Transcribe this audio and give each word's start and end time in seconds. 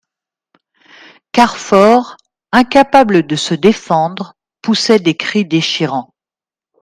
Carfor, 1.31 2.17
incapable 2.51 3.27
de 3.27 3.35
se 3.35 3.53
défendre, 3.53 4.33
poussait 4.63 4.97
des 4.97 5.15
cris 5.15 5.45
déchirants. 5.45 6.11